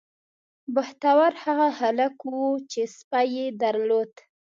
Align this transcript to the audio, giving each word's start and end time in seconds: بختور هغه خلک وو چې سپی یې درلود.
بختور 0.75 1.31
هغه 1.43 1.67
خلک 1.79 2.13
وو 2.31 2.47
چې 2.71 2.81
سپی 2.97 3.27
یې 3.37 3.45
درلود. 3.61 4.11